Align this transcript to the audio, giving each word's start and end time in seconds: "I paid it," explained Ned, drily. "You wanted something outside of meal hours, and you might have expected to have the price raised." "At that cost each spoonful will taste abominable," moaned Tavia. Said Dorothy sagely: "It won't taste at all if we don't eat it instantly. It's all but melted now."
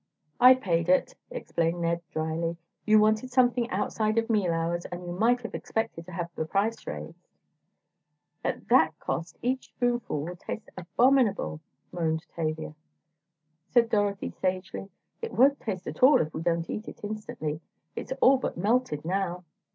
"I 0.39 0.55
paid 0.55 0.89
it," 0.89 1.13
explained 1.29 1.81
Ned, 1.81 2.01
drily. 2.09 2.57
"You 2.87 2.99
wanted 2.99 3.29
something 3.29 3.69
outside 3.69 4.17
of 4.17 4.31
meal 4.31 4.51
hours, 4.51 4.85
and 4.85 5.05
you 5.05 5.11
might 5.11 5.41
have 5.41 5.53
expected 5.53 6.07
to 6.07 6.11
have 6.11 6.31
the 6.33 6.43
price 6.43 6.87
raised." 6.87 7.27
"At 8.43 8.67
that 8.69 8.97
cost 8.97 9.37
each 9.43 9.65
spoonful 9.65 10.23
will 10.23 10.35
taste 10.35 10.69
abominable," 10.75 11.59
moaned 11.91 12.25
Tavia. 12.35 12.73
Said 13.67 13.89
Dorothy 13.91 14.31
sagely: 14.31 14.89
"It 15.21 15.33
won't 15.33 15.59
taste 15.59 15.85
at 15.85 16.01
all 16.01 16.19
if 16.19 16.33
we 16.33 16.41
don't 16.41 16.67
eat 16.67 16.87
it 16.87 17.01
instantly. 17.03 17.61
It's 17.95 18.11
all 18.21 18.37
but 18.37 18.57
melted 18.57 19.05
now." 19.05 19.43